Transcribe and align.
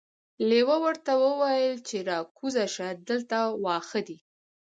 لیوه 0.49 0.77
ورته 0.85 1.11
وویل 1.23 1.75
چې 1.87 1.97
راکوزه 2.09 2.65
شه 2.75 2.87
دلته 3.09 3.37
واښه 3.63 4.01
دي. 4.07 4.17